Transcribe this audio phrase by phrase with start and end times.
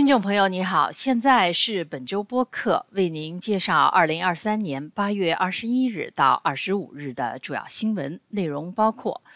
[0.00, 9.20] 听众朋友，你好，现在是本周播客，为您介绍二零二三年八月二十一日到二十五日的主要新闻内容，包括：《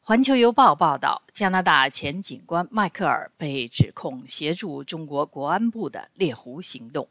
[0.00, 7.06] 环球邮报》报道，加拿大前警官迈克尔被指控协助中国国安部的猎狐行动；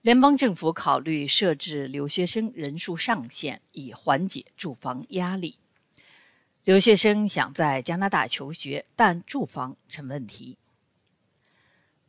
[0.00, 5.56] 联邦政府考虑设置留学生人数上限，以缓解住房压力；
[6.62, 10.57] 留学生想在加拿大求学，但住房成问题。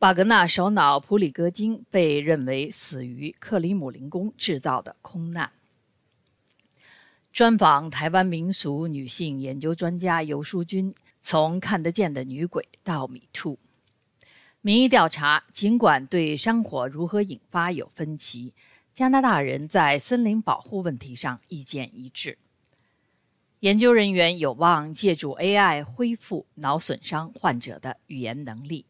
[0.00, 5.52] 瓦格纳首脑普里戈金被认为死于克里姆林宫制造的空难。
[7.34, 13.58] 专访台湾民俗女性研究专家尤淑君，从看得见的女鬼到米兔。
[14.62, 18.54] 民意调查，尽管对山火如何引发有分歧，
[18.94, 22.38] 加拿大人在森林保护问题上意见一致。
[23.58, 28.86] 研究人员有望借助 AI 恢复脑损伤患者的语言能力。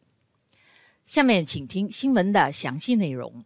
[1.05, 3.43] 下面请听新闻的详细内容。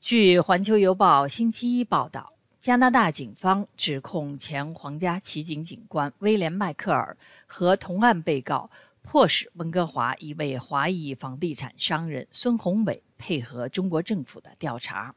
[0.00, 8.68] 据《环球邮报》星期一报道，加拿大警方指控前皇家骑警警官威廉·迈克尔和同案被告
[9.02, 15.14] 迫使温哥华一位华裔房地产商人孙宏伟配合中国政府的调查。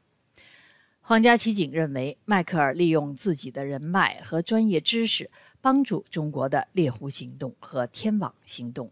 [1.00, 8.90] 皇家骑警认为，迈克尔利用自己的人脉和专业知识，帮助中国的猎狐行动和天网行动。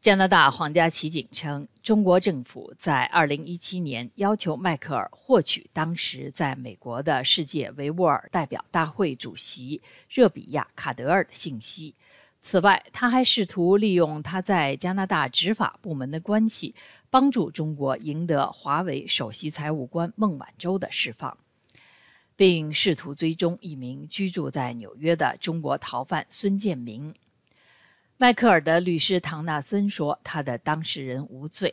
[0.00, 11.94] 加拿大皇家骑警称，中国政府在2017年要求迈克尔获取当时在美国的世界维吾尔代表大会主席热比亚·卡德尔的信息。
[12.40, 16.74] 此外，他还试图利用他在加拿大执法部门的关系，
[17.10, 21.36] 帮助中国赢得华为首席财务官孟晚舟的释放，
[22.34, 27.14] 并试图追踪一名居住在纽约的中国逃犯孙建明。
[28.22, 31.72] 迈克尔的律师唐纳森说：“他的当事人无罪，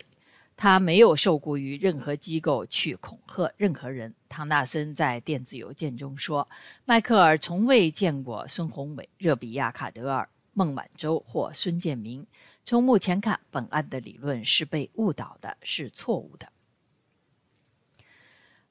[0.56, 6.48] 他没有受雇于任何机构去恐吓任何人。”唐纳森在电子邮件中说
[6.88, 12.26] ：“迈克尔从未见过孙宏伟、热比亚·卡德尔、孟晚舟或孙建明。
[12.64, 16.48] 从目前看，本案的理论是被误导的，是错误的。”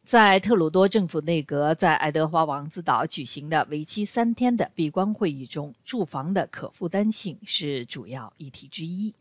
[0.06, 9.12] 在特鲁多政府内阁在爱德华王子岛举行的为期三天的闭关会议中，住房的可负担性是主要议题之一。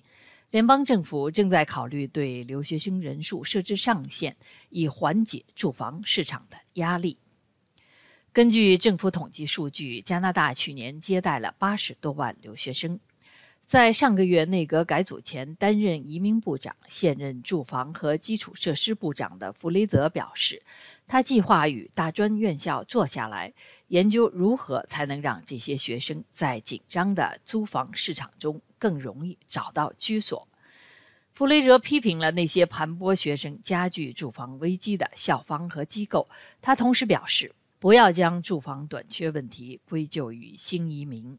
[0.51, 4.35] 联邦政府正在考虑对留学生人数设置上限，
[4.69, 7.17] 以缓解住房市场的压力。
[8.31, 12.99] 根据政府统计数据，加拿大去年接待了八十多万留学生。
[13.65, 20.61] 在上个月内阁改组前，担任移民部长、现任住房和基础设施部长的弗雷泽表示，
[21.07, 23.51] 他计划与大专院校坐下来，
[23.87, 30.47] 研究如何才能让这些学生在紧张的租房市场中更容易找到居所。
[31.33, 36.29] 弗雷泽批评了那些盘剥学生、加剧住房危机的校方和机构。
[36.61, 41.37] 他同时表示，不要将住房短缺问题归咎于新移民。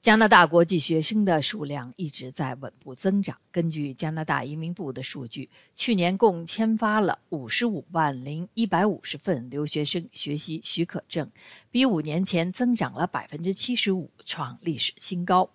[0.00, 3.36] 加拿大国际学生的数量一直在稳步增长。
[3.52, 11.30] 根据加拿大移民部的数据，去年共签发了五十五万零一百五十份留学生学习许可证，
[11.70, 15.50] 比五年前增长了百分之七十五，创历史新高。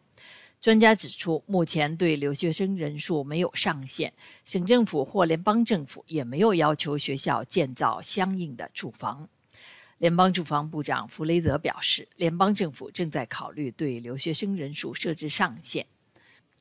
[0.61, 4.13] 专家指出，目前对留学生人数没有上限，
[4.45, 9.27] 省政府或联邦政府也没有要求学校建造相应的住房。
[9.97, 15.85] 联邦住房部长弗雷泽表示，联邦政府正在考虑对留学生人数设置上限。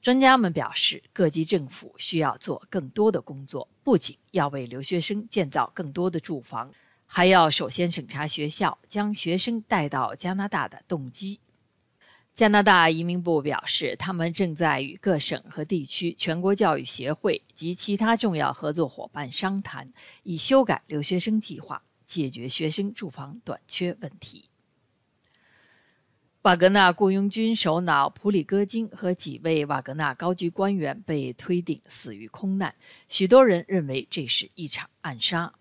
[0.01, 6.71] 专家们表示，各级政府需要做更多的工作，不仅要为留学生建造更多的住房，
[7.07, 11.41] 还要首先审查学校将学生带到加拿大的动机。
[12.35, 19.91] 加拿大移民部表示，他们正在与各省和地区全国教育协会及其他重要合作伙伴商谈，
[20.23, 21.83] 以修改留学生计划。
[22.05, 24.45] 解决学生住房短缺问题。
[26.43, 32.75] 瓦格纳雇佣军首脑普里戈金和几位瓦格纳高级官员被推定死于空难，
[33.09, 35.55] 许多人认为这是一场暗杀。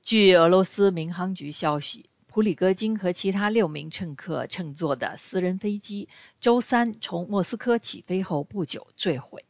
[0.00, 6.08] 据俄罗斯民航局消息，普里戈金和其他六名乘客乘坐的私人飞机
[6.40, 9.44] 周三从莫斯科起飞后不久坠毁，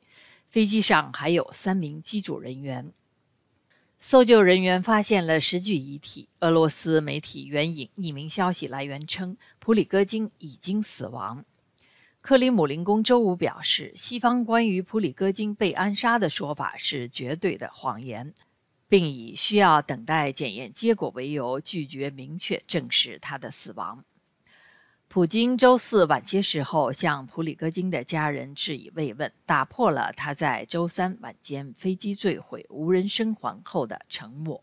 [0.49, 2.91] 飞机上还有三名机组人员。
[4.03, 6.27] 搜救人员发现了十具遗体。
[6.41, 11.45] 俄罗斯媒体援引匿名消息来源称，普里戈金已经死亡。
[12.23, 18.33] 克里姆林宫周五表示，西方关于普里戈金被暗杀的说法是绝对的谎言，
[18.89, 24.03] 并以需要等待检验结果为由，拒绝明确证实他的死亡。
[25.13, 34.63] 普京周四晚些时候向普里戈金的家人致以慰问，打破了他在周三晚间飞机坠毁、无人生还后的沉默。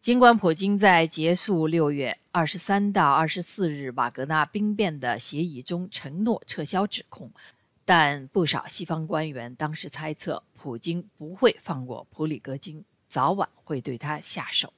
[0.00, 7.30] 尽管普京在结束六月二十三到二十四日瓦格纳兵变的协议中承诺撤销指控，
[7.84, 14.72] 但不少西方官员当时猜测，普京不会放过普里戈金，早晚会对他下手。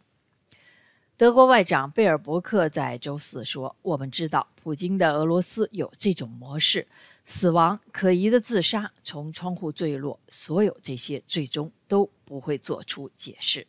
[1.22, 6.84] 德国外长贝尔伯克在周四说：“我们知道，普京的俄罗斯有这种模式：
[7.24, 13.64] 死亡、可疑的自杀、从窗户坠落，所有这些最终都不会做出解释。”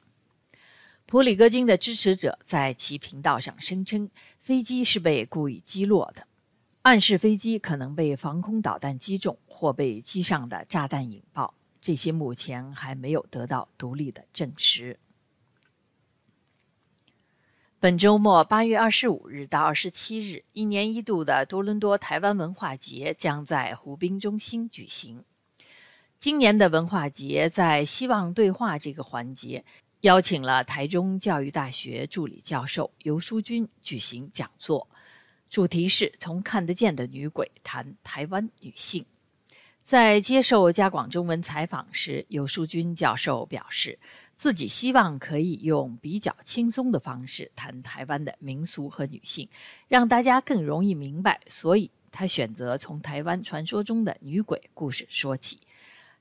[1.06, 4.10] 普里戈金的支持者在其频道上声称，
[4.40, 6.26] 飞机是被故意击落的，
[6.82, 11.54] 暗示飞机可能被防空导弹击中或被机上的炸弹引爆。
[11.80, 14.98] 这些目前还没有得到独立的证实。
[17.84, 25.26] 本周末，八月二十五日到二十七日，一年一度的多伦多台湾文化节将在湖滨中心举行。
[26.18, 29.66] 今年的文化节在“希望对话”这个环节，
[30.00, 34.88] 邀请了台中教育大学助理教授游淑君举行讲座，
[35.50, 39.06] 主题是从看得见的女鬼谈台湾女性。
[39.84, 44.00] 在接受加广中文采访时，游淑君教授表示。
[44.36, 49.48] 自己希望可以用比较轻松的方式谈台湾的民俗和女性，
[49.88, 51.40] 让大家更容易明白。
[51.48, 55.60] 所以他选择从台湾传说中的女鬼故事说起。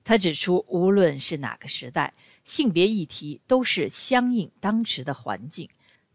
[0.05, 2.12] 他指出，无论是哪个时代，
[2.44, 5.69] 性别议题都是相应当时的环境。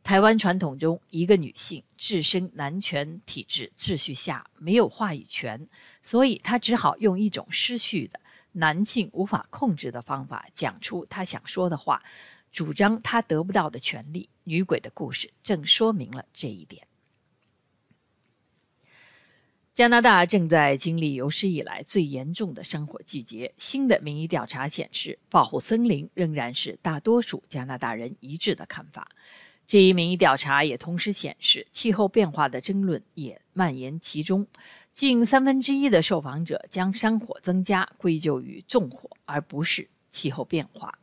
[0.07, 5.67] 台湾传统中，一个女性置身男权体制秩序下，没有话语权，
[6.01, 8.17] 所以她只好用一种失序的。
[8.53, 12.01] 男性无法控制的方法，讲出她想说的话，
[12.53, 14.29] 主张她得不到的权利。
[14.45, 16.87] 女鬼的故事正说明了这一点。
[19.73, 23.53] 加拿大正在经历有史以来最严重的山火季节。
[23.57, 29.09] 新的民意调查显示，保护森林仍然是大多数加拿大人一致的看法。
[29.67, 34.47] 这一民意调查也同时显示，气候变化的争论也蔓延其中。
[34.93, 40.97] 近三分之一的受访者将山火增加归咎于重火，而不是气候变化。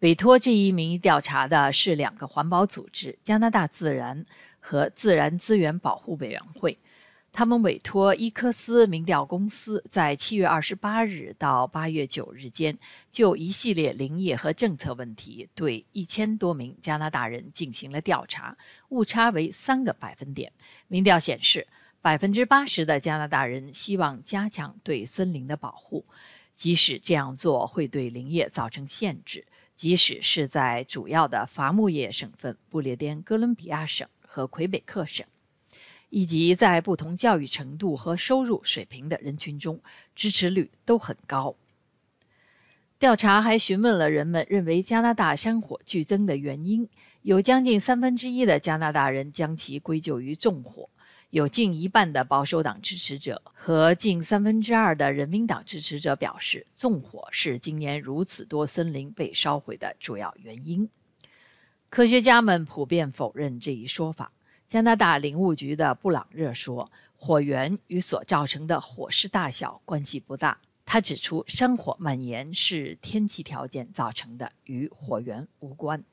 [0.00, 4.26] 委托这一民意调查的是两个环保组织——加拿大自然
[4.60, 6.78] 和自然资源保护委员会。
[7.32, 12.76] 他们委托伊科斯民调公司在七月二十八日到八月九日间，
[13.10, 18.56] 就一系列林业和政策问题，对一千多名加拿大人进行了调查，
[18.88, 20.52] 误差为三个百分点。
[20.88, 21.66] 民调显示。
[22.02, 26.06] 百分之八十的加拿大人希望加强对森林的保护，
[26.54, 35.26] 即使这样做会对林业造成限制，即使是在主要的伐木业省份不列颠哥伦比亚省和魁北克省，
[36.10, 39.80] 以及在不同教育程度和收入水平的人群中，
[40.14, 41.56] 支持率都很高。
[42.98, 46.86] 调查还询问了人们认为加拿大山火剧增的原因，
[47.22, 50.90] 有将近三分之一的加拿大人将其归咎于纵火。
[51.30, 60.90] 有近一半的保守党支持者和近三分之二的人民党支持者表示，纵火是今年如此多森林被烧毁的主要原因。
[61.88, 64.32] 科学家们普遍否认这一说法。
[64.70, 70.60] 加拿大林务局的布朗热说，火源与所造成的火势大小关系不大。
[70.84, 76.04] 他指出，山火蔓延是天气条件造成的，与火源无关。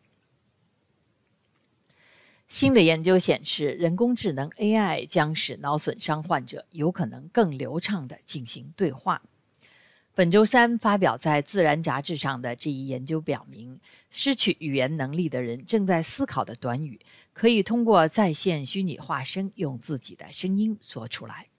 [2.48, 9.22] 新的研究显示，人工智能 AI 将使脑损伤患者有可能更流畅地进行对话。
[10.18, 17.00] 本周三发表在《自然》杂志上的这一研究表明，失去语言能力的人正在思考的短语，
[17.34, 21.50] 可以通过在线虚拟化身用自己的声音说出来。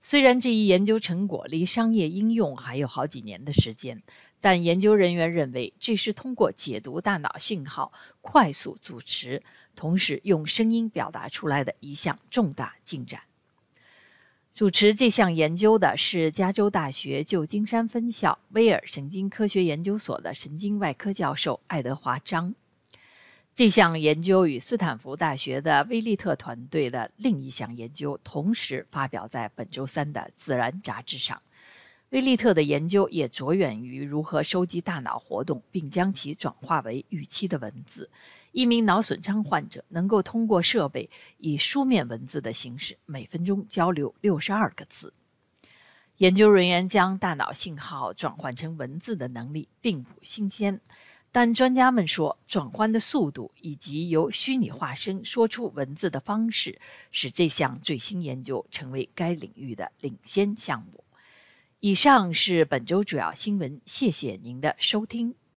[0.00, 4.00] 虽然这一研究成果离商业应用还有好几年的时间，
[4.40, 9.42] 但研究人员认为这是通过解读大脑信号快速组织。
[9.74, 13.20] 同时用声音表达出来的一项重大进展。
[14.60, 22.54] 主持这项研究的是加州大学旧金山分校威尔神经科学研究所的神经外科教授爱德华·张。
[23.54, 31.40] 这项研究与斯坦福大学的威利特团队的另一项研究同时发表在本周三的《自然》杂志上。
[32.10, 38.10] 威利特的研究也着眼于如何收集大脑活动，并将其转化为预期的文字。
[38.50, 45.14] 一名脑损伤患者能够通过设备以书面文字的形式，每分钟交流六十二个字。
[46.16, 50.80] 研究人员将大脑信号转换成文字的能力并不新鲜，
[51.30, 56.76] 但专家们说，转换的速度以及由虚拟化身说出文字的方式，
[57.12, 61.04] 使这项最新研究成为该领域的领先项目。
[61.80, 65.39] 以上是本周主要新闻谢谢您的收听。